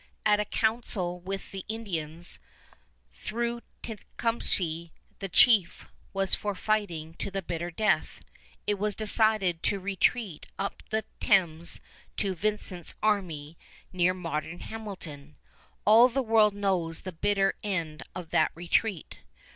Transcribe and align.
At 0.25 0.39
a 0.39 0.45
council 0.45 1.19
with 1.19 1.51
the 1.51 1.63
Indians, 1.67 2.39
though 3.29 3.61
Tecumseh, 3.83 4.87
the 5.19 5.29
chief, 5.29 5.89
was 6.11 6.33
for 6.33 6.55
fighting 6.55 7.13
to 7.19 7.29
the 7.29 7.43
bitter 7.43 7.69
death, 7.69 8.19
it 8.65 8.79
was 8.79 8.95
decided 8.95 9.61
to 9.61 9.79
retreat 9.79 10.47
up 10.57 10.81
the 10.89 11.05
Thames 11.19 11.81
to 12.17 12.33
Vincent's 12.33 12.95
army 13.03 13.59
near 13.93 14.15
modern 14.15 14.61
Hamilton. 14.61 15.35
All 15.85 16.07
the 16.09 16.23
world 16.23 16.55
knows 16.55 17.01
the 17.01 17.11
bitter 17.11 17.53
end 17.63 18.01
of 18.15 18.31
that 18.31 18.51
retreat. 18.55 19.19